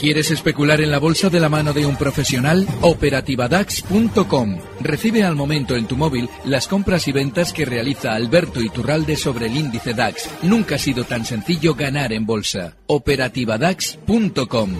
¿Quieres 0.00 0.30
especular 0.30 0.80
en 0.80 0.90
la 0.90 0.98
bolsa 0.98 1.28
de 1.28 1.38
la 1.40 1.50
mano 1.50 1.74
de 1.74 1.84
un 1.84 1.94
profesional? 1.94 2.66
Operativadax.com. 2.80 4.58
Recibe 4.80 5.24
al 5.24 5.36
momento 5.36 5.76
en 5.76 5.86
tu 5.86 5.98
móvil 5.98 6.30
las 6.46 6.68
compras 6.68 7.06
y 7.06 7.12
ventas 7.12 7.52
que 7.52 7.66
realiza 7.66 8.14
Alberto 8.14 8.62
Iturralde 8.62 9.16
sobre 9.16 9.48
el 9.48 9.58
índice 9.58 9.92
DAX. 9.92 10.30
Nunca 10.42 10.76
ha 10.76 10.78
sido 10.78 11.04
tan 11.04 11.26
sencillo 11.26 11.74
ganar 11.74 12.14
en 12.14 12.24
bolsa. 12.24 12.78
Operativadax.com. 12.86 14.70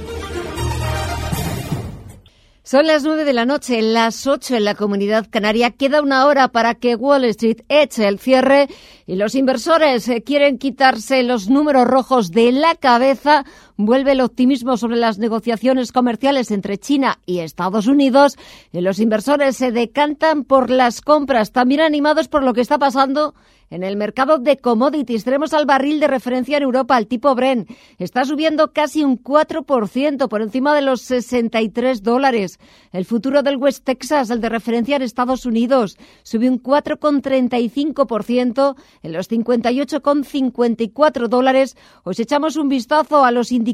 Son 2.71 2.87
las 2.87 3.03
nueve 3.03 3.25
de 3.25 3.33
la 3.33 3.47
noche, 3.47 3.83
las 3.83 4.29
ocho 4.29 4.55
en 4.55 4.63
la 4.63 4.77
comunidad 4.77 5.27
canaria. 5.29 5.73
Queda 5.73 6.01
una 6.03 6.27
hora 6.27 6.47
para 6.47 6.77
que 6.77 6.95
Wall 6.95 7.25
Street 7.25 7.63
eche 7.69 8.07
el 8.07 8.21
cierre 8.21 8.69
y 9.09 9.17
los 9.17 9.35
inversores 9.35 10.07
eh, 10.07 10.23
quieren 10.23 10.57
quitarse 10.57 11.25
los 11.25 11.49
números 11.49 11.89
rojos 11.89 12.31
de 12.31 12.53
la 12.53 12.77
cabeza. 12.77 13.45
Vuelve 13.83 14.13
el 14.13 14.21
optimismo 14.21 14.77
sobre 14.77 14.97
las 14.97 15.19
negociaciones 15.19 15.91
comerciales 15.91 16.51
entre 16.51 16.77
China 16.77 17.19
y 17.25 17.39
Estados 17.39 17.87
Unidos. 17.87 18.37
Y 18.73 18.83
los 18.83 18.99
inversores 18.99 19.57
se 19.57 19.73
decantan 19.73 20.45
por 20.45 20.69
las 20.69 21.01
compras, 21.01 21.53
también 21.53 21.81
animados 21.81 22.29
por 22.29 22.43
lo 22.43 22.53
que 22.53 22.61
está 22.61 22.79
pasando 22.79 23.33
en 23.71 23.83
el 23.85 23.97
mercado 23.97 24.39
de 24.39 24.57
commodities 24.57 25.23
tenemos 25.23 25.55
al 25.55 25.65
barril 25.65 26.01
de 26.01 26.09
referencia 26.09 26.57
en 26.57 26.65
Europa, 26.65 26.99
el 26.99 27.07
tipo 27.07 27.33
Bren. 27.37 27.69
Está 27.99 28.25
subiendo 28.25 28.73
casi 28.73 29.05
un 29.05 29.23
4% 29.23 30.29
por 30.29 30.43
encima 30.43 30.75
de 30.75 30.83
los 30.83 31.03
63 31.03 32.03
dólares. 32.03 32.59
El 32.91 33.05
futuro 33.05 33.45
del 33.45 33.59
West 33.59 33.85
Texas, 33.85 34.31
el 34.31 34.41
de 34.41 34.49
referencia 34.49 34.97
en 34.97 35.03
Estados 35.03 35.47
Unidos, 35.47 35.99
sube 36.25 36.51
un 36.51 36.61
4,35% 36.61 38.75
en 39.05 39.13
los 39.13 39.31
58,54 39.31 41.29
dólares. 41.29 41.77
Os 42.03 42.19
echamos 42.19 42.57
un 42.57 42.69
vistazo 42.69 43.25
a 43.25 43.31
los 43.31 43.53
indicadores 43.53 43.70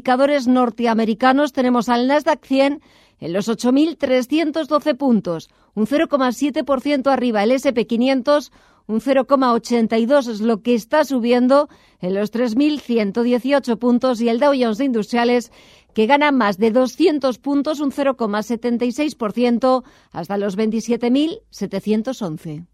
norteamericanos. 0.47 1.53
Tenemos 1.53 1.89
al 1.89 2.07
Nasdaq 2.07 2.45
100 2.45 2.81
en 3.19 3.33
los 3.33 3.49
8.312 3.49 4.95
puntos, 4.95 5.49
un 5.73 5.87
0,7% 5.87 7.11
arriba 7.11 7.41
el 7.43 7.49
SP500, 7.51 8.51
un 8.85 9.01
0,82 9.01 10.29
es 10.29 10.39
lo 10.39 10.61
que 10.61 10.75
está 10.75 11.03
subiendo 11.03 11.67
en 11.99 12.13
los 12.13 12.31
3.118 12.31 13.77
puntos 13.77 14.21
y 14.21 14.29
el 14.29 14.39
Dow 14.39 14.53
Jones 14.57 14.77
de 14.77 14.85
Industriales 14.85 15.51
que 15.93 16.05
gana 16.05 16.31
más 16.31 16.57
de 16.57 16.71
200 16.71 17.37
puntos, 17.39 17.79
un 17.79 17.91
0,76% 17.91 19.83
hasta 20.11 20.37
los 20.37 20.57
27.711. 20.57 22.65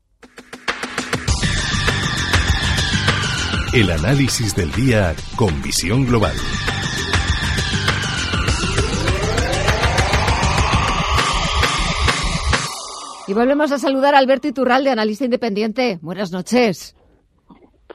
El 3.73 3.89
análisis 3.89 4.55
del 4.55 4.71
día 4.73 5.15
con 5.35 5.61
visión 5.63 6.05
global. 6.05 6.35
Y 13.33 13.35
volvemos 13.35 13.71
a 13.71 13.79
saludar 13.79 14.13
a 14.13 14.19
Alberto 14.19 14.47
Iturralde, 14.47 14.91
analista 14.91 15.25
independiente. 15.25 15.97
Buenas 16.03 16.31
noches. 16.31 16.95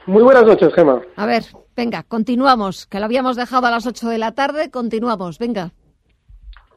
Muy 0.05 0.21
buenas 0.21 0.43
noches, 0.43 0.73
Gemma. 0.73 1.01
A 1.15 1.25
ver, 1.25 1.43
venga, 1.77 2.03
continuamos, 2.03 2.85
que 2.87 2.99
lo 2.99 3.05
habíamos 3.05 3.37
dejado 3.37 3.65
a 3.67 3.71
las 3.71 3.87
8 3.87 4.09
de 4.09 4.17
la 4.17 4.33
tarde, 4.33 4.69
continuamos, 4.69 5.39
venga. 5.39 5.71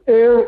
Eh, 0.07 0.45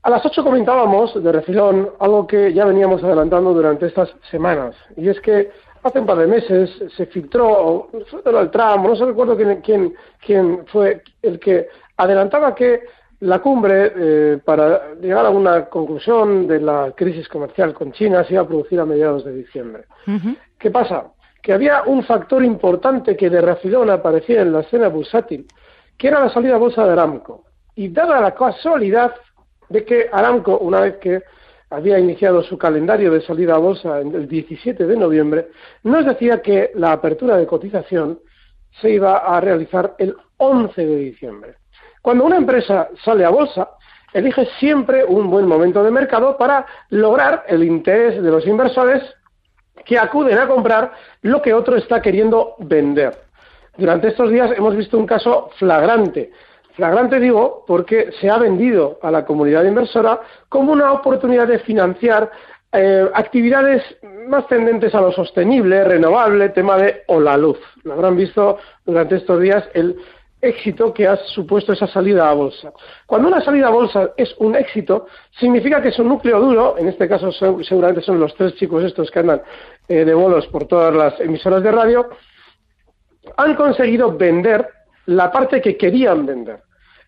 a 0.00 0.08
las 0.08 0.24
8 0.24 0.42
comentábamos 0.42 1.22
de 1.22 1.30
refilón 1.30 1.90
algo 2.00 2.26
que 2.26 2.54
ya 2.54 2.64
veníamos 2.64 3.04
adelantando 3.04 3.52
durante 3.52 3.84
estas 3.84 4.08
semanas, 4.30 4.74
y 4.96 5.10
es 5.10 5.20
que 5.20 5.50
hace 5.82 6.00
un 6.00 6.06
par 6.06 6.16
de 6.16 6.26
meses 6.26 6.70
se 6.96 7.04
filtró, 7.04 7.90
el 7.92 8.50
Trump, 8.50 8.86
no 8.86 8.96
se 8.96 9.04
recuerdo 9.04 9.36
quién, 9.36 9.60
quién, 9.60 9.94
quién 10.24 10.64
fue 10.72 11.02
el 11.20 11.38
que 11.38 11.68
adelantaba 11.98 12.54
que 12.54 12.80
la 13.20 13.40
cumbre, 13.40 13.92
eh, 13.96 14.38
para 14.44 14.94
llegar 14.94 15.26
a 15.26 15.30
una 15.30 15.66
conclusión 15.66 16.46
de 16.46 16.60
la 16.60 16.92
crisis 16.96 17.28
comercial 17.28 17.74
con 17.74 17.92
China, 17.92 18.24
se 18.24 18.34
iba 18.34 18.42
a 18.42 18.46
producir 18.46 18.78
a 18.78 18.86
mediados 18.86 19.24
de 19.24 19.32
diciembre. 19.32 19.84
¿Qué 20.58 20.70
pasa? 20.70 21.12
Que 21.42 21.52
había 21.52 21.82
un 21.82 22.04
factor 22.04 22.44
importante 22.44 23.16
que 23.16 23.28
de 23.28 23.40
refilón 23.40 23.90
aparecía 23.90 24.42
en 24.42 24.52
la 24.52 24.60
escena 24.60 24.88
bursátil, 24.88 25.46
que 25.96 26.08
era 26.08 26.20
la 26.20 26.30
salida 26.30 26.54
a 26.54 26.58
bolsa 26.58 26.84
de 26.84 26.92
Aramco. 26.92 27.44
Y 27.74 27.88
dada 27.88 28.20
la 28.20 28.34
casualidad 28.34 29.14
de 29.68 29.84
que 29.84 30.08
Aramco, 30.12 30.58
una 30.58 30.80
vez 30.80 30.96
que 30.98 31.22
había 31.70 31.98
iniciado 31.98 32.42
su 32.42 32.56
calendario 32.56 33.12
de 33.12 33.20
salida 33.20 33.56
a 33.56 33.58
bolsa 33.58 33.98
el 34.00 34.28
17 34.28 34.86
de 34.86 34.96
noviembre, 34.96 35.48
nos 35.82 36.06
decía 36.06 36.40
que 36.40 36.70
la 36.74 36.92
apertura 36.92 37.36
de 37.36 37.46
cotización 37.46 38.20
se 38.80 38.90
iba 38.90 39.18
a 39.18 39.40
realizar 39.40 39.94
el 39.98 40.16
11 40.36 40.86
de 40.86 40.96
diciembre. 40.96 41.54
Cuando 42.08 42.24
una 42.24 42.38
empresa 42.38 42.88
sale 43.04 43.22
a 43.22 43.28
bolsa, 43.28 43.68
elige 44.14 44.46
siempre 44.58 45.04
un 45.04 45.28
buen 45.28 45.46
momento 45.46 45.84
de 45.84 45.90
mercado 45.90 46.38
para 46.38 46.64
lograr 46.88 47.44
el 47.48 47.62
interés 47.62 48.22
de 48.22 48.30
los 48.30 48.46
inversores 48.46 49.02
que 49.84 49.98
acuden 49.98 50.38
a 50.38 50.48
comprar 50.48 50.90
lo 51.20 51.42
que 51.42 51.52
otro 51.52 51.76
está 51.76 52.00
queriendo 52.00 52.54
vender. 52.60 53.14
Durante 53.76 54.08
estos 54.08 54.30
días 54.30 54.52
hemos 54.56 54.74
visto 54.74 54.96
un 54.96 55.06
caso 55.06 55.50
flagrante. 55.58 56.32
Flagrante 56.72 57.20
digo 57.20 57.64
porque 57.66 58.10
se 58.18 58.30
ha 58.30 58.38
vendido 58.38 58.98
a 59.02 59.10
la 59.10 59.26
comunidad 59.26 59.64
inversora 59.64 60.18
como 60.48 60.72
una 60.72 60.92
oportunidad 60.92 61.46
de 61.46 61.58
financiar 61.58 62.30
eh, 62.72 63.06
actividades 63.12 63.82
más 64.28 64.46
tendentes 64.46 64.94
a 64.94 65.02
lo 65.02 65.12
sostenible, 65.12 65.84
renovable, 65.84 66.48
tema 66.48 66.78
de 66.78 67.02
o 67.08 67.20
la 67.20 67.36
luz. 67.36 67.58
Lo 67.84 67.92
habrán 67.92 68.16
visto 68.16 68.56
durante 68.86 69.16
estos 69.16 69.42
días 69.42 69.62
el 69.74 69.98
éxito 70.40 70.92
que 70.94 71.06
ha 71.06 71.16
supuesto 71.16 71.72
esa 71.72 71.86
salida 71.86 72.28
a 72.28 72.34
bolsa. 72.34 72.72
Cuando 73.06 73.28
una 73.28 73.40
salida 73.40 73.68
a 73.68 73.70
bolsa 73.70 74.10
es 74.16 74.34
un 74.38 74.54
éxito, 74.54 75.06
significa 75.38 75.82
que 75.82 75.90
su 75.90 76.04
núcleo 76.04 76.40
duro, 76.40 76.76
en 76.78 76.88
este 76.88 77.08
caso 77.08 77.32
seguramente 77.32 78.02
son 78.02 78.20
los 78.20 78.34
tres 78.34 78.54
chicos 78.54 78.84
estos 78.84 79.10
que 79.10 79.18
andan 79.18 79.42
eh, 79.88 80.04
de 80.04 80.14
bolos 80.14 80.46
por 80.48 80.66
todas 80.66 80.94
las 80.94 81.20
emisoras 81.20 81.62
de 81.62 81.72
radio, 81.72 82.08
han 83.36 83.54
conseguido 83.54 84.16
vender 84.16 84.68
la 85.06 85.30
parte 85.30 85.60
que 85.60 85.76
querían 85.76 86.24
vender. 86.24 86.60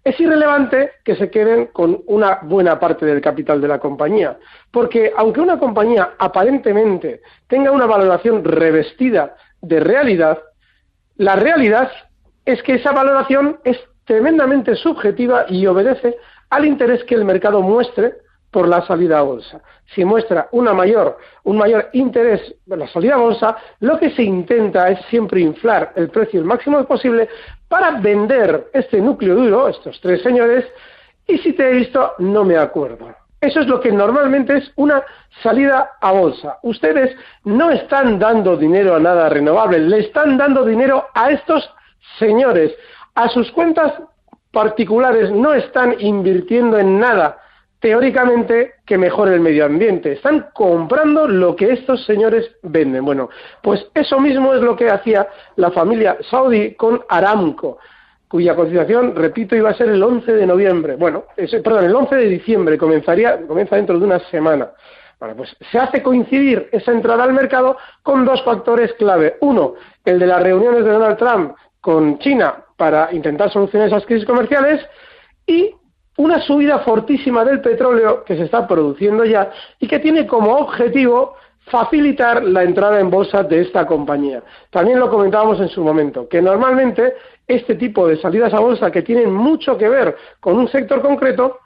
Es 0.03 0.19
irrelevante 0.19 0.93
que 1.05 1.15
se 1.15 1.31
queden 1.31 1.67
con 1.67 2.03
una 2.07 2.41
buena 2.43 2.81
parte 2.81 3.05
del 3.05 3.21
capital 3.21 3.61
de 3.61 3.69
la 3.69 3.79
compañía, 3.79 4.39
porque 4.71 5.12
aunque 5.15 5.41
una 5.41 5.59
compañía 5.59 6.15
aparentemente 6.19 7.21
tenga 7.47 7.71
una 7.71 7.85
valoración 7.85 8.43
revestida 8.43 9.37
de 9.61 9.79
realidad, 9.79 10.39
la 11.17 11.37
realidad 11.37 11.91
es 12.53 12.62
que 12.62 12.75
esa 12.75 12.93
valoración 12.93 13.59
es 13.65 13.78
tremendamente 14.05 14.75
subjetiva 14.75 15.47
y 15.49 15.66
obedece 15.66 16.16
al 16.50 16.65
interés 16.65 17.05
que 17.05 17.15
el 17.15 17.25
mercado 17.25 17.62
muestre 17.62 18.15
por 18.50 18.66
la 18.66 18.84
salida 18.87 19.21
a 19.21 19.22
bolsa. 19.22 19.61
Si 19.94 20.05
muestra 20.05 20.49
una 20.53 20.75
mayor, 20.75 21.19
un 21.44 21.59
mayor 21.59 21.88
interés 21.93 22.55
por 22.69 22.78
la 22.78 22.88
salida 22.88 23.15
a 23.15 23.19
bolsa, 23.19 23.56
lo 23.81 23.99
que 23.99 24.11
se 24.11 24.22
intenta 24.22 24.88
es 24.88 25.00
siempre 25.06 25.41
inflar 25.41 25.93
el 25.97 26.09
precio 26.11 26.41
el 26.41 26.47
máximo 26.47 26.84
posible 26.84 27.28
para 27.69 27.93
vender 27.93 28.69
este 28.72 29.00
núcleo 29.00 29.37
duro, 29.37 29.69
estos 29.69 30.00
tres 30.00 30.22
señores, 30.22 30.67
y 31.27 31.38
si 31.38 31.53
te 31.53 31.69
he 31.69 31.72
visto, 31.72 32.15
no 32.19 32.44
me 32.44 32.56
acuerdo. 32.56 33.15
Eso 33.41 33.61
es 33.61 33.69
lo 33.69 33.81
que 33.81 33.91
normalmente 33.91 34.59
es 34.59 34.72
una 34.77 35.03
salida 35.43 35.93
a 36.00 36.12
bolsa. 36.12 36.59
Ustedes 36.62 37.17
no 37.44 37.71
están 37.71 38.19
dando 38.19 38.56
dinero 38.56 38.97
a 38.97 38.99
nada 38.99 39.28
renovable, 39.28 39.78
le 39.78 40.00
están 40.00 40.37
dando 40.37 40.65
dinero 40.65 41.06
a 41.15 41.31
estos 41.31 41.71
señores, 42.19 42.75
a 43.15 43.28
sus 43.28 43.50
cuentas 43.53 43.93
particulares 44.53 45.31
no 45.31 45.55
están 45.55 45.97
invirtiendo 46.00 46.78
en 46.78 46.99
nada 46.99 47.38
teóricamente 47.81 48.75
que 48.84 48.99
mejore 48.99 49.34
el 49.34 49.41
medio 49.41 49.65
ambiente. 49.65 50.12
Están 50.12 50.49
comprando 50.53 51.27
lo 51.27 51.56
que 51.56 51.72
estos 51.72 52.05
señores 52.05 52.50
venden. 52.62 53.05
Bueno, 53.05 53.31
pues 53.62 53.87
eso 53.94 54.21
mismo 54.21 54.55
es 54.55 54.61
lo 54.61 54.77
que 54.77 54.91
hacía 54.91 55.27
la 55.56 55.71
familia 55.71 56.19
Saudi 56.31 56.75
con 56.75 57.03
Aramco, 57.09 57.78
cuya 58.28 58.55
cotización, 58.55 59.17
repito, 59.17 59.56
iba 59.56 59.71
a 59.71 59.75
ser 59.75 59.88
el 59.88 60.03
11 60.03 60.31
de 60.31 60.47
noviembre. 60.47 60.97
Bueno, 60.97 61.25
perdón, 61.37 61.85
el 61.85 61.97
11 61.97 62.14
de 62.17 62.26
diciembre, 62.26 62.76
comenzaría, 62.79 63.47
comienza 63.47 63.76
dentro 63.76 63.99
de 63.99 64.05
una 64.05 64.19
semana. 64.31 64.70
Bueno, 65.19 65.37
pues 65.37 65.55
se 65.70 65.79
hace 65.79 66.02
coincidir 66.02 66.69
esa 66.73 66.93
entrada 66.93 67.25
al 67.25 67.32
mercado 67.32 67.76
con 68.02 68.25
dos 68.25 68.43
factores 68.43 68.93
clave. 68.94 69.37
Uno, 69.41 69.75
el 70.05 70.19
de 70.19 70.26
las 70.26 70.43
reuniones 70.43 70.85
de 70.85 70.91
Donald 70.91 71.19
Trump 71.19 71.55
con 71.81 72.19
China 72.19 72.65
para 72.77 73.12
intentar 73.12 73.50
solucionar 73.50 73.88
esas 73.88 74.06
crisis 74.06 74.27
comerciales 74.27 74.85
y 75.47 75.75
una 76.17 76.41
subida 76.41 76.81
fortísima 76.81 77.44
del 77.44 77.61
petróleo 77.61 78.25
que 78.25 78.37
se 78.37 78.44
está 78.44 78.67
produciendo 78.67 79.25
ya 79.25 79.50
y 79.79 79.88
que 79.88 79.99
tiene 79.99 80.27
como 80.27 80.56
objetivo 80.56 81.35
facilitar 81.71 82.43
la 82.43 82.62
entrada 82.65 83.00
en 83.00 83.11
bolsa 83.11 83.43
de 83.43 83.62
esta 83.62 83.87
compañía. 83.87 84.43
También 84.71 84.99
lo 84.99 85.09
comentábamos 85.09 85.61
en 85.61 85.69
su 85.69 85.82
momento, 85.82 86.29
que 86.29 86.43
normalmente 86.43 87.15
este 87.47 87.77
tipo 87.77 88.06
de 88.06 88.17
salidas 88.17 88.53
a 88.55 88.61
bolsa 88.61 88.91
que 88.91 89.03
tienen 89.03 89.33
mucho 89.33 89.79
que 89.79 89.88
ver 89.88 90.17
con 90.41 90.59
un 90.59 90.69
sector 90.69 91.00
concreto, 91.00 91.61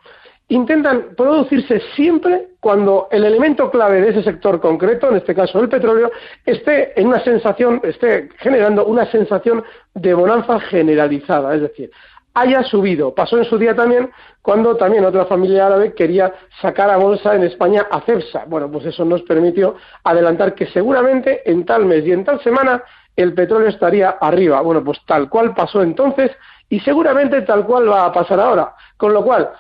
intentan 0.49 1.15
producirse 1.17 1.81
siempre 1.95 2.49
cuando 2.61 3.09
el 3.11 3.25
elemento 3.25 3.71
clave 3.71 4.01
de 4.01 4.11
ese 4.11 4.23
sector 4.23 4.61
concreto, 4.61 5.09
en 5.09 5.17
este 5.17 5.35
caso 5.35 5.61
el 5.61 5.69
petróleo, 5.69 6.11
esté 6.45 6.99
en 7.01 7.09
una 7.09 7.23
sensación, 7.23 7.81
esté 7.83 8.29
generando 8.39 8.85
una 8.87 9.11
sensación 9.11 9.65
de 9.95 10.15
bonanza 10.15 10.61
generalizada. 10.61 11.55
Es 11.55 11.63
decir, 11.63 11.91
haya 12.35 12.63
subido. 12.65 13.15
Pasó 13.15 13.39
en 13.39 13.45
su 13.45 13.57
día 13.59 13.75
también 13.75 14.11
cuando 14.43 14.77
también 14.77 15.05
otra 15.05 15.25
familia 15.25 15.67
árabe 15.67 15.95
quería 15.95 16.35
sacar 16.61 16.91
a 16.91 16.97
bolsa 16.97 17.35
en 17.35 17.45
España 17.45 17.87
a 17.91 18.01
CEPSA. 18.01 18.45
Bueno, 18.47 18.71
pues 18.71 18.85
eso 18.87 19.05
nos 19.05 19.23
permitió 19.23 19.77
adelantar 20.03 20.55
que 20.55 20.67
seguramente 20.67 21.49
en 21.51 21.65
tal 21.65 21.87
mes 21.87 22.05
y 22.05 22.13
en 22.13 22.25
tal 22.25 22.43
semana 22.43 22.83
el 23.17 23.33
petróleo 23.33 23.69
estaría 23.69 24.11
arriba. 24.21 24.61
Bueno, 24.61 24.83
pues 24.83 24.99
tal 25.07 25.29
cual 25.29 25.55
pasó 25.55 25.83
entonces 25.83 26.33
y 26.69 26.81
seguramente 26.81 27.43
tal 27.43 27.65
cual 27.65 27.89
va 27.89 28.07
a 28.07 28.13
pasar 28.13 28.41
ahora. 28.41 28.75
Con 28.97 29.15
lo 29.15 29.25
cual, 29.25 29.51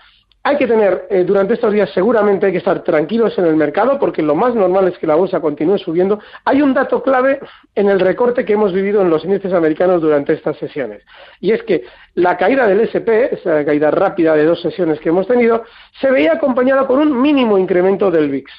hay 0.46 0.58
que 0.58 0.66
tener, 0.66 1.06
eh, 1.08 1.24
durante 1.24 1.54
estos 1.54 1.72
días 1.72 1.90
seguramente 1.94 2.44
hay 2.44 2.52
que 2.52 2.58
estar 2.58 2.84
tranquilos 2.84 3.36
en 3.38 3.46
el 3.46 3.56
mercado 3.56 3.98
porque 3.98 4.20
lo 4.20 4.34
más 4.34 4.54
normal 4.54 4.86
es 4.88 4.98
que 4.98 5.06
la 5.06 5.14
bolsa 5.14 5.40
continúe 5.40 5.78
subiendo. 5.78 6.20
Hay 6.44 6.60
un 6.60 6.74
dato 6.74 7.02
clave 7.02 7.40
en 7.74 7.88
el 7.88 7.98
recorte 7.98 8.44
que 8.44 8.52
hemos 8.52 8.70
vivido 8.74 9.00
en 9.00 9.08
los 9.08 9.24
índices 9.24 9.54
americanos 9.54 10.02
durante 10.02 10.34
estas 10.34 10.58
sesiones. 10.58 11.02
Y 11.40 11.52
es 11.52 11.62
que 11.62 11.84
la 12.14 12.36
caída 12.36 12.66
del 12.66 12.80
SP, 12.84 13.32
esa 13.32 13.64
caída 13.64 13.90
rápida 13.90 14.36
de 14.36 14.44
dos 14.44 14.60
sesiones 14.60 15.00
que 15.00 15.08
hemos 15.08 15.26
tenido, 15.26 15.64
se 15.98 16.10
veía 16.10 16.34
acompañada 16.34 16.86
con 16.86 16.98
un 16.98 17.22
mínimo 17.22 17.56
incremento 17.56 18.10
del 18.10 18.28
VIX. 18.28 18.52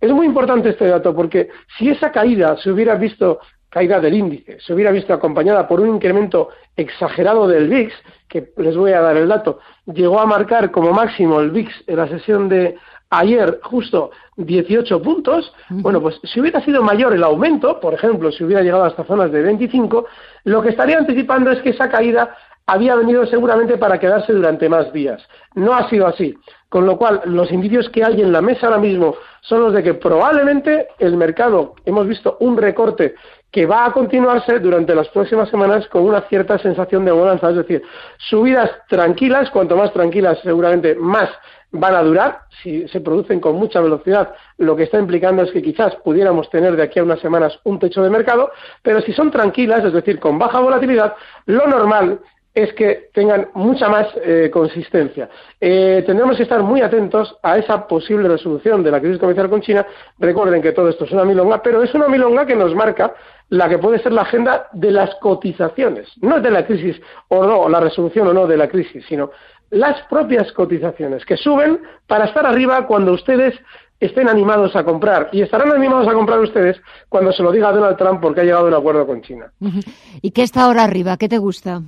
Es 0.00 0.10
muy 0.10 0.24
importante 0.24 0.70
este 0.70 0.86
dato 0.86 1.14
porque 1.14 1.50
si 1.76 1.90
esa 1.90 2.12
caída 2.12 2.56
se 2.56 2.70
hubiera 2.70 2.94
visto 2.94 3.40
caída 3.76 4.00
del 4.00 4.14
índice 4.14 4.56
se 4.58 4.72
hubiera 4.72 4.90
visto 4.90 5.12
acompañada 5.12 5.68
por 5.68 5.80
un 5.80 5.96
incremento 5.96 6.48
exagerado 6.74 7.46
del 7.46 7.68
VIX, 7.68 7.92
que 8.26 8.48
les 8.56 8.74
voy 8.74 8.92
a 8.92 9.02
dar 9.02 9.18
el 9.18 9.28
dato, 9.28 9.58
llegó 9.84 10.18
a 10.18 10.24
marcar 10.24 10.70
como 10.70 10.92
máximo 10.92 11.40
el 11.40 11.50
VIX 11.50 11.84
en 11.86 11.96
la 11.96 12.08
sesión 12.08 12.48
de 12.48 12.78
ayer 13.10 13.60
justo 13.62 14.12
18 14.38 15.02
puntos, 15.02 15.52
bueno, 15.68 16.00
pues 16.00 16.18
si 16.24 16.40
hubiera 16.40 16.64
sido 16.64 16.82
mayor 16.82 17.12
el 17.12 17.22
aumento, 17.22 17.78
por 17.78 17.92
ejemplo, 17.92 18.32
si 18.32 18.44
hubiera 18.44 18.62
llegado 18.62 18.84
hasta 18.84 19.04
zonas 19.04 19.30
de 19.30 19.42
25, 19.42 20.06
lo 20.44 20.62
que 20.62 20.70
estaría 20.70 20.96
anticipando 20.96 21.50
es 21.50 21.60
que 21.60 21.70
esa 21.70 21.90
caída 21.90 22.34
había 22.66 22.96
venido 22.96 23.26
seguramente 23.26 23.76
para 23.76 24.00
quedarse 24.00 24.32
durante 24.32 24.70
más 24.70 24.90
días. 24.90 25.22
No 25.54 25.74
ha 25.74 25.86
sido 25.90 26.06
así. 26.06 26.34
Con 26.76 26.84
lo 26.84 26.98
cual, 26.98 27.22
los 27.24 27.50
indicios 27.52 27.88
que 27.88 28.04
hay 28.04 28.20
en 28.20 28.32
la 28.32 28.42
mesa 28.42 28.66
ahora 28.66 28.76
mismo 28.76 29.16
son 29.40 29.62
los 29.62 29.72
de 29.72 29.82
que 29.82 29.94
probablemente 29.94 30.88
el 30.98 31.16
mercado, 31.16 31.74
hemos 31.86 32.06
visto 32.06 32.36
un 32.40 32.58
recorte 32.58 33.14
que 33.50 33.64
va 33.64 33.86
a 33.86 33.92
continuarse 33.92 34.58
durante 34.58 34.94
las 34.94 35.08
próximas 35.08 35.48
semanas 35.48 35.88
con 35.88 36.02
una 36.02 36.20
cierta 36.28 36.58
sensación 36.58 37.06
de 37.06 37.12
bonanza, 37.12 37.48
es 37.48 37.56
decir, 37.56 37.82
subidas 38.18 38.70
tranquilas, 38.90 39.48
cuanto 39.48 39.74
más 39.74 39.90
tranquilas 39.94 40.38
seguramente 40.42 40.94
más 40.96 41.30
van 41.72 41.94
a 41.94 42.02
durar, 42.02 42.40
si 42.62 42.86
se 42.88 43.00
producen 43.00 43.40
con 43.40 43.56
mucha 43.56 43.80
velocidad, 43.80 44.34
lo 44.58 44.76
que 44.76 44.82
está 44.82 44.98
implicando 44.98 45.44
es 45.44 45.52
que 45.52 45.62
quizás 45.62 45.96
pudiéramos 46.04 46.50
tener 46.50 46.76
de 46.76 46.82
aquí 46.82 46.98
a 46.98 47.04
unas 47.04 47.20
semanas 47.20 47.58
un 47.64 47.78
techo 47.78 48.02
de 48.02 48.10
mercado, 48.10 48.50
pero 48.82 49.00
si 49.00 49.14
son 49.14 49.30
tranquilas, 49.30 49.82
es 49.82 49.94
decir, 49.94 50.20
con 50.20 50.38
baja 50.38 50.60
volatilidad, 50.60 51.14
lo 51.46 51.66
normal 51.66 52.20
es 52.56 52.72
que 52.72 53.10
tengan 53.12 53.48
mucha 53.52 53.86
más 53.90 54.08
eh, 54.24 54.48
consistencia. 54.50 55.28
Eh, 55.60 56.02
tendremos 56.06 56.38
que 56.38 56.44
estar 56.44 56.62
muy 56.62 56.80
atentos 56.80 57.36
a 57.42 57.58
esa 57.58 57.86
posible 57.86 58.26
resolución 58.28 58.82
de 58.82 58.90
la 58.90 58.98
crisis 58.98 59.18
comercial 59.18 59.50
con 59.50 59.60
China. 59.60 59.86
Recuerden 60.18 60.62
que 60.62 60.72
todo 60.72 60.88
esto 60.88 61.04
es 61.04 61.12
una 61.12 61.26
milonga, 61.26 61.62
pero 61.62 61.82
es 61.82 61.94
una 61.94 62.08
milonga 62.08 62.46
que 62.46 62.56
nos 62.56 62.74
marca 62.74 63.12
la 63.50 63.68
que 63.68 63.76
puede 63.76 63.98
ser 63.98 64.12
la 64.12 64.22
agenda 64.22 64.68
de 64.72 64.90
las 64.90 65.14
cotizaciones, 65.16 66.08
no 66.22 66.40
de 66.40 66.50
la 66.50 66.66
crisis 66.66 66.98
o 67.28 67.44
no, 67.46 67.68
la 67.68 67.78
resolución 67.78 68.26
o 68.28 68.32
no 68.32 68.46
de 68.46 68.56
la 68.56 68.68
crisis, 68.68 69.04
sino 69.06 69.30
las 69.68 70.00
propias 70.08 70.50
cotizaciones 70.52 71.26
que 71.26 71.36
suben 71.36 71.82
para 72.06 72.24
estar 72.24 72.46
arriba 72.46 72.86
cuando 72.86 73.12
ustedes 73.12 73.54
estén 74.00 74.30
animados 74.30 74.74
a 74.76 74.84
comprar 74.84 75.28
y 75.30 75.42
estarán 75.42 75.72
animados 75.72 76.08
a 76.08 76.14
comprar 76.14 76.40
ustedes 76.40 76.80
cuando 77.10 77.32
se 77.32 77.42
lo 77.42 77.52
diga 77.52 77.70
Donald 77.70 77.98
Trump 77.98 78.22
porque 78.22 78.40
ha 78.40 78.44
llegado 78.44 78.64
a 78.64 78.68
un 78.68 78.74
acuerdo 78.74 79.06
con 79.06 79.20
China. 79.20 79.52
¿Y 80.22 80.30
qué 80.30 80.42
está 80.42 80.62
ahora 80.62 80.84
arriba? 80.84 81.18
¿Qué 81.18 81.28
te 81.28 81.36
gusta? 81.36 81.82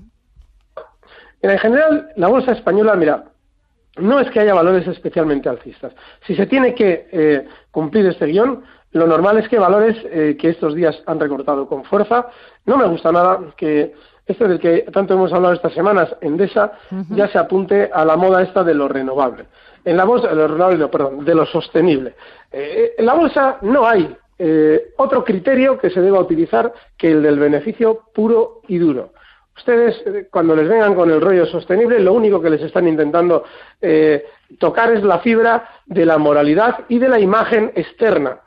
En 1.42 1.58
general, 1.58 2.10
la 2.16 2.28
bolsa 2.28 2.52
española, 2.52 2.94
mira, 2.96 3.24
no 3.98 4.20
es 4.20 4.30
que 4.30 4.40
haya 4.40 4.54
valores 4.54 4.86
especialmente 4.86 5.48
alcistas. 5.48 5.92
Si 6.26 6.34
se 6.34 6.46
tiene 6.46 6.74
que 6.74 7.08
eh, 7.10 7.48
cumplir 7.70 8.06
este 8.06 8.26
guion, 8.26 8.62
lo 8.92 9.06
normal 9.06 9.38
es 9.38 9.48
que 9.48 9.58
valores 9.58 9.96
eh, 10.04 10.36
que 10.38 10.50
estos 10.50 10.74
días 10.74 11.00
han 11.06 11.20
recortado 11.20 11.68
con 11.68 11.84
fuerza, 11.84 12.28
no 12.66 12.76
me 12.76 12.86
gusta 12.86 13.12
nada 13.12 13.38
que 13.56 13.94
este 14.26 14.46
del 14.46 14.60
que 14.60 14.86
tanto 14.92 15.14
hemos 15.14 15.32
hablado 15.32 15.54
estas 15.54 15.72
semanas, 15.72 16.14
Endesa, 16.20 16.72
ya 17.08 17.28
se 17.28 17.38
apunte 17.38 17.88
a 17.90 18.04
la 18.04 18.14
moda 18.14 18.42
esta 18.42 18.62
de 18.62 18.74
lo 18.74 18.86
renovable. 18.86 19.46
En 19.86 19.96
la 19.96 20.04
bolsa, 20.04 20.28
de 20.28 20.34
lo 20.34 20.48
renovable, 20.48 20.88
perdón, 20.88 21.24
de 21.24 21.34
lo 21.34 21.46
sostenible. 21.46 22.14
Eh, 22.52 22.94
en 22.98 23.06
la 23.06 23.14
bolsa 23.14 23.56
no 23.62 23.86
hay 23.86 24.14
otro 24.98 25.24
criterio 25.24 25.78
que 25.78 25.90
se 25.90 26.00
deba 26.00 26.20
utilizar 26.20 26.72
que 26.96 27.10
el 27.10 27.22
del 27.22 27.40
beneficio 27.40 28.02
puro 28.14 28.60
y 28.68 28.78
duro. 28.78 29.10
Ustedes, 29.58 30.00
eh, 30.06 30.28
cuando 30.30 30.54
les 30.54 30.68
vengan 30.68 30.94
con 30.94 31.10
el 31.10 31.20
rollo 31.20 31.44
sostenible, 31.44 31.98
lo 31.98 32.12
único 32.12 32.40
que 32.40 32.48
les 32.48 32.62
están 32.62 32.86
intentando 32.86 33.42
eh, 33.82 34.24
tocar 34.58 34.92
es 34.92 35.02
la 35.02 35.18
fibra 35.18 35.68
de 35.84 36.06
la 36.06 36.16
moralidad 36.16 36.84
y 36.88 36.98
de 37.00 37.08
la 37.08 37.18
imagen 37.18 37.72
externa. 37.74 38.38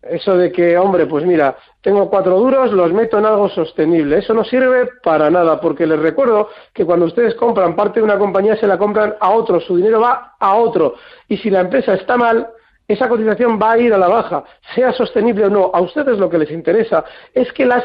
Eso 0.00 0.36
de 0.36 0.50
que, 0.52 0.78
hombre, 0.78 1.06
pues 1.06 1.26
mira, 1.26 1.56
tengo 1.82 2.08
cuatro 2.08 2.38
duros, 2.38 2.72
los 2.72 2.92
meto 2.92 3.18
en 3.18 3.26
algo 3.26 3.48
sostenible. 3.48 4.18
Eso 4.18 4.32
no 4.32 4.44
sirve 4.44 4.88
para 5.02 5.28
nada, 5.28 5.60
porque 5.60 5.86
les 5.86 5.98
recuerdo 5.98 6.48
que 6.72 6.86
cuando 6.86 7.06
ustedes 7.06 7.34
compran 7.34 7.74
parte 7.74 7.98
de 7.98 8.04
una 8.04 8.16
compañía, 8.16 8.56
se 8.56 8.68
la 8.68 8.78
compran 8.78 9.16
a 9.20 9.30
otro, 9.30 9.60
su 9.60 9.76
dinero 9.76 10.00
va 10.00 10.36
a 10.38 10.54
otro. 10.54 10.94
Y 11.28 11.36
si 11.38 11.50
la 11.50 11.60
empresa 11.60 11.94
está 11.94 12.16
mal, 12.16 12.48
esa 12.86 13.08
cotización 13.08 13.58
va 13.60 13.72
a 13.72 13.78
ir 13.78 13.92
a 13.92 13.98
la 13.98 14.08
baja, 14.08 14.44
sea 14.74 14.92
sostenible 14.92 15.46
o 15.46 15.50
no. 15.50 15.70
A 15.74 15.80
ustedes 15.80 16.16
lo 16.18 16.30
que 16.30 16.38
les 16.38 16.50
interesa 16.52 17.04
es 17.34 17.52
que 17.52 17.66
las 17.66 17.84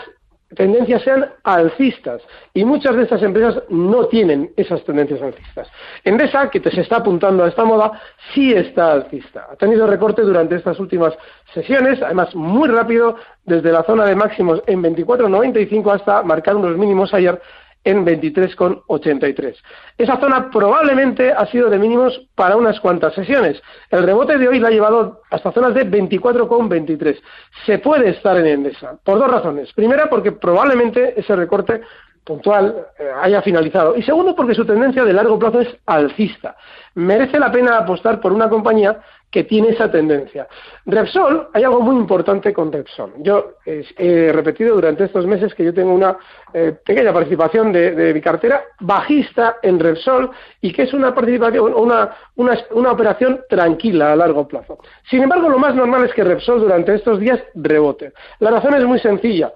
tendencias 0.55 1.03
sean 1.03 1.29
alcistas 1.43 2.21
y 2.53 2.65
muchas 2.65 2.95
de 2.95 3.03
estas 3.03 3.21
empresas 3.21 3.61
no 3.69 4.07
tienen 4.07 4.51
esas 4.55 4.83
tendencias 4.83 5.21
alcistas. 5.21 5.67
Endesa, 6.03 6.49
que 6.49 6.59
se 6.59 6.81
está 6.81 6.97
apuntando 6.97 7.43
a 7.43 7.49
esta 7.49 7.65
moda, 7.65 7.91
sí 8.33 8.53
está 8.53 8.93
alcista. 8.93 9.47
Ha 9.51 9.55
tenido 9.55 9.85
recorte 9.85 10.21
durante 10.21 10.55
estas 10.55 10.79
últimas 10.79 11.13
sesiones, 11.53 12.01
además 12.01 12.33
muy 12.35 12.67
rápido, 12.69 13.17
desde 13.45 13.71
la 13.71 13.83
zona 13.83 14.05
de 14.05 14.15
máximos 14.15 14.63
en 14.65 14.81
24.95 14.81 15.93
hasta 15.93 16.23
marcar 16.23 16.55
unos 16.55 16.77
mínimos 16.77 17.13
ayer 17.13 17.39
en 17.85 18.05
23,83. 18.05 19.55
Esa 19.97 20.19
zona 20.19 20.49
probablemente 20.49 21.31
ha 21.31 21.45
sido 21.45 21.69
de 21.69 21.77
mínimos 21.77 22.27
para 22.35 22.57
unas 22.57 22.79
cuantas 22.79 23.13
sesiones. 23.13 23.61
El 23.89 24.03
rebote 24.03 24.37
de 24.37 24.47
hoy 24.47 24.59
la 24.59 24.67
ha 24.67 24.71
llevado 24.71 25.21
hasta 25.29 25.51
zonas 25.53 25.73
de 25.75 25.89
24,23. 25.89 27.21
Se 27.65 27.77
puede 27.77 28.09
estar 28.09 28.35
en 28.37 28.47
Endesa 28.47 28.97
por 29.03 29.19
dos 29.19 29.31
razones. 29.31 29.71
Primera, 29.73 30.09
porque 30.09 30.31
probablemente 30.31 31.17
ese 31.17 31.35
recorte 31.35 31.81
puntual 32.25 32.87
eh, 32.99 33.07
haya 33.21 33.41
finalizado. 33.43 33.95
Y 33.95 34.01
segundo, 34.01 34.35
porque 34.35 34.55
su 34.55 34.65
tendencia 34.65 35.05
de 35.05 35.13
largo 35.13 35.37
plazo 35.37 35.61
es 35.61 35.77
alcista. 35.85 36.57
Merece 36.95 37.39
la 37.39 37.51
pena 37.51 37.77
apostar 37.77 38.19
por 38.19 38.33
una 38.33 38.49
compañía 38.49 38.99
que 39.29 39.43
tiene 39.43 39.69
esa 39.69 39.91
tendencia. 39.91 40.47
Repsol, 40.85 41.49
hay 41.53 41.63
algo 41.63 41.81
muy 41.81 41.97
importante 41.97 42.53
con 42.53 42.71
Repsol. 42.71 43.13
Yo 43.17 43.55
he 43.65 44.31
repetido 44.31 44.75
durante 44.75 45.05
estos 45.05 45.25
meses 45.25 45.53
que 45.53 45.65
yo 45.65 45.73
tengo 45.73 45.93
una 45.93 46.17
eh, 46.53 46.73
pequeña 46.85 47.11
participación 47.11 47.73
de, 47.73 48.13
mi 48.13 48.21
cartera 48.21 48.63
bajista 48.79 49.57
en 49.61 49.79
Repsol 49.79 50.31
y 50.61 50.71
que 50.71 50.83
es 50.83 50.93
una 50.93 51.13
participación, 51.13 51.73
una, 51.75 52.15
una 52.35 52.91
operación 52.91 53.41
tranquila 53.49 54.13
a 54.13 54.15
largo 54.15 54.47
plazo. 54.47 54.79
Sin 55.09 55.23
embargo, 55.23 55.49
lo 55.49 55.59
más 55.59 55.75
normal 55.75 56.05
es 56.05 56.13
que 56.13 56.23
Repsol 56.23 56.61
durante 56.61 56.95
estos 56.95 57.19
días 57.19 57.41
rebote. 57.55 58.13
La 58.39 58.51
razón 58.51 58.75
es 58.75 58.85
muy 58.85 58.99
sencilla. 58.99 59.51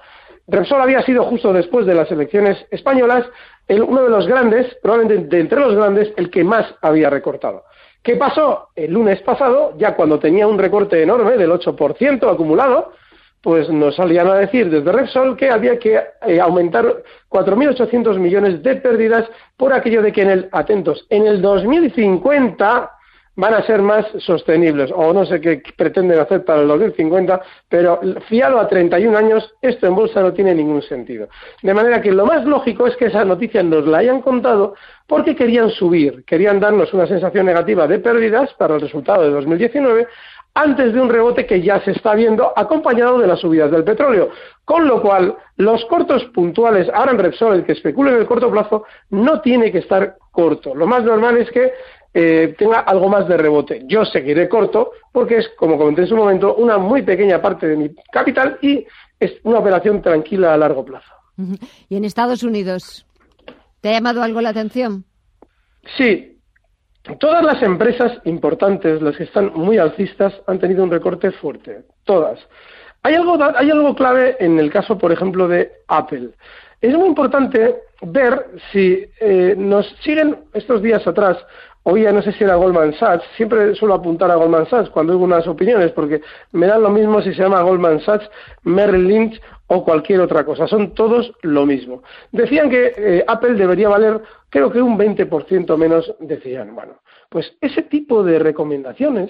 Repsol 0.47 0.81
había 0.81 1.03
sido 1.03 1.23
justo 1.25 1.53
después 1.53 1.85
de 1.85 1.93
las 1.93 2.11
elecciones 2.11 2.65
españolas 2.71 3.25
uno 3.77 4.03
de 4.03 4.09
los 4.09 4.27
grandes, 4.27 4.75
probablemente 4.81 5.35
de 5.35 5.41
entre 5.41 5.59
los 5.59 5.75
grandes, 5.75 6.11
el 6.17 6.31
que 6.31 6.43
más 6.43 6.73
había 6.81 7.09
recortado. 7.09 7.63
¿Qué 8.03 8.15
pasó? 8.15 8.69
El 8.75 8.93
lunes 8.93 9.21
pasado, 9.21 9.73
ya 9.77 9.95
cuando 9.95 10.19
tenía 10.19 10.47
un 10.47 10.57
recorte 10.57 11.01
enorme 11.01 11.37
del 11.37 11.51
8% 11.51 12.31
acumulado, 12.31 12.93
pues 13.41 13.69
nos 13.69 13.95
salían 13.95 14.27
a 14.27 14.35
decir 14.35 14.69
desde 14.69 14.91
Repsol 14.91 15.37
que 15.37 15.49
había 15.49 15.79
que 15.79 16.01
eh, 16.25 16.39
aumentar 16.39 17.03
4.800 17.29 18.17
millones 18.17 18.61
de 18.63 18.75
pérdidas 18.77 19.29
por 19.55 19.73
aquello 19.73 20.01
de 20.01 20.11
que 20.11 20.21
en 20.21 20.29
el, 20.29 20.49
atentos, 20.51 21.05
en 21.09 21.25
el 21.25 21.41
2050 21.41 22.91
van 23.39 23.53
a 23.53 23.63
ser 23.63 23.81
más 23.81 24.05
sostenibles, 24.17 24.91
o 24.93 25.13
no 25.13 25.25
sé 25.25 25.39
qué 25.39 25.63
pretenden 25.77 26.19
hacer 26.19 26.43
para 26.43 26.61
el 26.61 26.67
2050, 26.67 27.41
pero 27.69 28.01
fiado 28.27 28.59
a 28.59 28.67
31 28.67 29.17
años, 29.17 29.55
esto 29.61 29.87
en 29.87 29.95
bolsa 29.95 30.21
no 30.21 30.33
tiene 30.33 30.53
ningún 30.53 30.81
sentido. 30.81 31.29
De 31.63 31.73
manera 31.73 32.01
que 32.01 32.11
lo 32.11 32.25
más 32.25 32.43
lógico 32.43 32.85
es 32.85 32.97
que 32.97 33.05
esa 33.05 33.23
noticia 33.23 33.63
nos 33.63 33.87
la 33.87 33.99
hayan 33.99 34.21
contado 34.21 34.75
porque 35.07 35.37
querían 35.37 35.69
subir, 35.69 36.25
querían 36.25 36.59
darnos 36.59 36.93
una 36.93 37.07
sensación 37.07 37.45
negativa 37.45 37.87
de 37.87 37.99
pérdidas 37.99 38.53
para 38.55 38.75
el 38.75 38.81
resultado 38.81 39.23
de 39.23 39.29
2019 39.29 40.07
antes 40.53 40.93
de 40.93 40.99
un 40.99 41.09
rebote 41.09 41.45
que 41.45 41.61
ya 41.61 41.79
se 41.81 41.91
está 41.91 42.15
viendo 42.15 42.51
acompañado 42.55 43.19
de 43.19 43.27
las 43.27 43.39
subidas 43.39 43.71
del 43.71 43.85
petróleo. 43.85 44.29
Con 44.65 44.87
lo 44.87 45.01
cual, 45.01 45.35
los 45.55 45.85
cortos 45.85 46.25
puntuales, 46.33 46.89
ahora 46.93 47.11
en 47.11 47.19
Repsol, 47.19 47.55
el 47.55 47.65
que 47.65 47.71
especule 47.71 48.11
en 48.11 48.17
el 48.17 48.25
corto 48.25 48.51
plazo, 48.51 48.83
no 49.11 49.39
tiene 49.39 49.71
que 49.71 49.77
estar 49.77 50.17
corto. 50.31 50.75
Lo 50.75 50.85
más 50.85 51.03
normal 51.03 51.37
es 51.37 51.49
que 51.51 51.71
eh, 52.13 52.55
tenga 52.57 52.79
algo 52.79 53.09
más 53.09 53.27
de 53.27 53.37
rebote. 53.37 53.83
Yo 53.85 54.05
seguiré 54.05 54.49
corto 54.49 54.91
porque 55.11 55.37
es, 55.37 55.49
como 55.57 55.77
comenté 55.77 56.01
en 56.01 56.07
su 56.07 56.15
momento, 56.15 56.55
una 56.55 56.77
muy 56.77 57.01
pequeña 57.03 57.41
parte 57.41 57.67
de 57.67 57.77
mi 57.77 57.89
capital 58.11 58.57
y 58.61 58.85
es 59.19 59.33
una 59.43 59.59
operación 59.59 60.01
tranquila 60.01 60.53
a 60.53 60.57
largo 60.57 60.83
plazo. 60.85 61.13
¿Y 61.87 61.95
en 61.95 62.05
Estados 62.05 62.43
Unidos? 62.43 63.05
¿Te 63.81 63.89
ha 63.89 63.93
llamado 63.93 64.21
algo 64.23 64.41
la 64.41 64.49
atención? 64.49 65.05
Sí, 65.97 66.37
todas 67.19 67.43
las 67.43 67.61
empresas 67.61 68.19
importantes, 68.25 69.01
las 69.01 69.15
que 69.15 69.23
están 69.23 69.53
muy 69.53 69.77
alcistas, 69.77 70.33
han 70.47 70.59
tenido 70.59 70.83
un 70.83 70.91
recorte 70.91 71.31
fuerte, 71.31 71.83
todas. 72.03 72.39
Hay 73.03 73.15
algo, 73.15 73.37
hay 73.55 73.71
algo 73.71 73.95
clave 73.95 74.35
en 74.39 74.59
el 74.59 74.71
caso, 74.71 74.97
por 74.97 75.11
ejemplo, 75.11 75.47
de 75.47 75.71
Apple. 75.87 76.31
Es 76.81 76.93
muy 76.95 77.07
importante 77.07 77.75
ver 78.01 78.47
si 78.71 79.05
eh, 79.19 79.55
nos 79.57 79.87
siguen 80.01 80.37
estos 80.53 80.81
días 80.81 81.05
atrás 81.05 81.37
oía, 81.89 82.11
no 82.11 82.21
sé 82.21 82.31
si 82.31 82.43
era 82.43 82.55
Goldman 82.55 82.93
Sachs, 82.93 83.25
siempre 83.35 83.75
suelo 83.75 83.95
apuntar 83.95 84.31
a 84.31 84.35
Goldman 84.35 84.69
Sachs 84.69 84.89
cuando 84.89 85.13
oigo 85.13 85.25
unas 85.25 85.47
opiniones, 85.47 85.91
porque 85.91 86.21
me 86.51 86.67
dan 86.67 86.83
lo 86.83 86.89
mismo 86.89 87.21
si 87.21 87.33
se 87.33 87.43
llama 87.43 87.61
Goldman 87.61 87.99
Sachs, 88.01 88.29
Merrill 88.63 89.07
Lynch 89.07 89.41
o 89.67 89.83
cualquier 89.83 90.21
otra 90.21 90.43
cosa, 90.43 90.67
son 90.67 90.93
todos 90.93 91.31
lo 91.43 91.65
mismo. 91.65 92.01
Decían 92.31 92.69
que 92.69 92.93
eh, 92.97 93.23
Apple 93.27 93.53
debería 93.53 93.89
valer, 93.89 94.21
creo 94.49 94.71
que 94.71 94.81
un 94.81 94.97
20% 94.97 95.77
menos, 95.77 96.13
decían, 96.19 96.73
bueno, 96.73 96.99
pues 97.29 97.55
ese 97.61 97.83
tipo 97.83 98.23
de 98.23 98.39
recomendaciones 98.39 99.29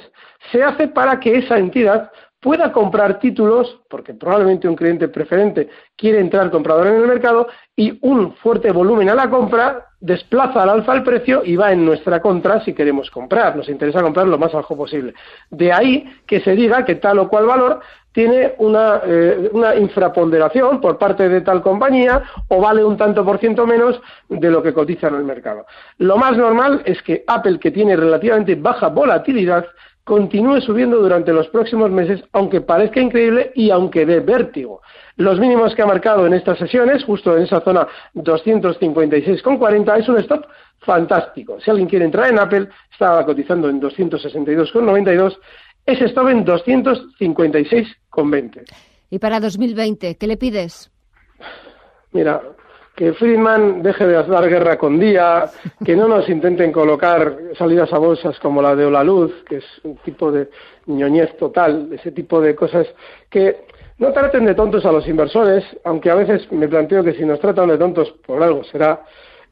se 0.52 0.64
hace 0.64 0.88
para 0.88 1.20
que 1.20 1.38
esa 1.38 1.58
entidad 1.58 2.12
pueda 2.40 2.72
comprar 2.72 3.20
títulos, 3.20 3.82
porque 3.90 4.14
probablemente 4.14 4.68
un 4.68 4.76
cliente 4.76 5.10
preferente 5.10 5.70
quiere 5.96 6.20
entrar 6.20 6.50
comprador 6.52 6.88
en 6.88 6.96
el 6.96 7.08
mercado, 7.08 7.48
y 7.76 7.98
un 8.02 8.34
fuerte 8.36 8.72
volumen 8.72 9.10
a 9.10 9.16
la 9.16 9.30
compra 9.30 9.86
desplaza 10.02 10.64
al 10.64 10.70
alza 10.70 10.94
el 10.94 11.04
precio 11.04 11.42
y 11.44 11.58
va 11.58 11.72
en 11.74 11.86
nuestra 11.86 12.22
contra 12.22 12.62
si 12.62 12.74
queremos 12.74 13.12
comprar. 13.12 13.56
Nos 13.56 13.68
interesa 13.68 14.02
comprar 14.02 14.28
lo 14.28 14.38
más 14.38 14.54
bajo 14.54 14.78
posible. 14.78 15.14
De 15.50 15.74
ahí 15.74 16.06
que 16.26 16.40
se 16.40 16.56
diga 16.56 16.86
que 16.86 16.96
tal 16.96 17.20
o 17.20 17.30
cual 17.30 17.46
valor 17.46 17.82
tiene 18.12 18.54
una, 18.58 19.02
eh, 19.06 19.50
una 19.52 19.76
infraponderación 19.76 20.82
por 20.82 20.98
parte 20.98 21.28
de 21.28 21.42
tal 21.42 21.62
compañía 21.62 22.24
o 22.48 22.62
vale 22.62 22.84
un 22.84 22.98
tanto 22.98 23.26
por 23.26 23.40
ciento 23.40 23.68
menos 23.68 24.02
de 24.30 24.50
lo 24.50 24.64
que 24.64 24.74
cotiza 24.74 25.08
en 25.08 25.16
el 25.16 25.24
mercado. 25.24 25.66
Lo 25.98 26.18
más 26.18 26.38
normal 26.38 26.82
es 26.86 27.02
que 27.04 27.24
Apple, 27.28 27.60
que 27.60 27.72
tiene 27.72 27.96
relativamente 27.96 28.56
baja 28.56 28.88
volatilidad, 28.88 29.66
continúe 30.10 30.60
subiendo 30.62 30.98
durante 30.98 31.32
los 31.32 31.48
próximos 31.50 31.92
meses, 31.92 32.24
aunque 32.34 32.62
parezca 32.62 33.00
increíble 33.00 33.52
y 33.54 33.70
aunque 33.70 34.08
dé 34.08 34.22
vértigo. 34.22 34.82
Los 35.18 35.40
mínimos 35.40 35.76
que 35.76 35.84
ha 35.84 35.86
marcado 35.86 36.26
en 36.26 36.34
estas 36.34 36.58
sesiones, 36.58 37.04
justo 37.04 37.38
en 37.38 37.44
esa 37.44 37.62
zona 37.62 37.88
256,40, 38.16 40.00
es 40.00 40.10
un 40.10 40.18
stop 40.18 40.48
fantástico. 40.80 41.62
Si 41.62 41.70
alguien 41.70 41.88
quiere 41.88 42.06
entrar 42.06 42.32
en 42.32 42.40
Apple, 42.40 42.70
estaba 42.92 43.24
cotizando 43.24 43.70
en 43.70 43.80
262,92, 43.80 45.38
ese 45.86 46.06
stop 46.06 46.30
en 46.30 46.44
256,20. 46.44 48.64
¿Y 49.12 49.20
para 49.20 49.40
2020, 49.40 50.18
qué 50.18 50.26
le 50.26 50.38
pides? 50.38 50.90
Mira, 52.12 52.42
que 53.00 53.14
Friedman 53.14 53.82
deje 53.82 54.06
de 54.06 54.22
dar 54.24 54.50
guerra 54.50 54.78
con 54.78 55.00
día, 55.00 55.46
que 55.86 55.96
no 55.96 56.10
nos 56.10 56.28
intenten 56.28 56.74
colocar 56.74 57.34
salidas 57.58 57.94
a 57.94 57.98
bolsas 57.98 58.38
como 58.40 58.62
la 58.62 58.76
de 58.76 58.88
Olaluz, 58.88 59.32
que 59.48 59.60
es 59.60 59.64
un 59.84 59.96
tipo 60.04 60.30
de 60.34 60.50
ñoñez 60.86 61.38
total, 61.38 61.88
ese 61.94 62.12
tipo 62.12 62.42
de 62.42 62.54
cosas 62.56 62.86
que 63.30 63.56
no 64.00 64.12
traten 64.12 64.44
de 64.44 64.54
tontos 64.54 64.86
a 64.86 64.92
los 64.92 65.08
inversores, 65.08 65.64
aunque 65.86 66.10
a 66.10 66.16
veces 66.16 66.52
me 66.52 66.68
planteo 66.68 67.02
que 67.02 67.14
si 67.14 67.24
nos 67.24 67.40
tratan 67.40 67.70
de 67.70 67.78
tontos 67.78 68.12
por 68.28 68.44
algo 68.44 68.66
será. 68.66 69.02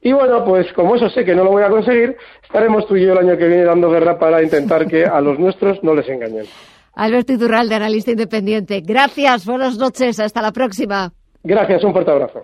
Y 0.01 0.11
bueno, 0.11 0.43
pues 0.43 0.67
como 0.73 0.97
eso 0.97 1.09
sé 1.09 1.23
que 1.23 1.33
no 1.33 1.45
lo 1.45 1.51
voy 1.51 1.63
a 1.63 1.69
conseguir, 1.69 2.17
estaremos 2.43 2.85
tú 2.85 2.97
y 2.97 3.05
yo 3.05 3.13
el 3.13 3.19
año 3.19 3.37
que 3.37 3.47
viene 3.47 3.63
dando 3.63 3.89
guerra 3.89 4.19
para 4.19 4.43
intentar 4.43 4.87
que 4.87 5.05
a 5.05 5.21
los 5.21 5.39
nuestros 5.39 5.81
no 5.83 5.95
les 5.95 6.09
engañen. 6.09 6.43
Alberto 6.95 7.31
Iturralde, 7.31 7.75
analista 7.75 8.11
independiente. 8.11 8.81
Gracias, 8.81 9.45
buenas 9.45 9.77
noches, 9.77 10.19
hasta 10.19 10.41
la 10.41 10.51
próxima. 10.51 11.13
Gracias, 11.45 11.81
un 11.85 11.93
fuerte 11.93 12.11
abrazo. 12.11 12.43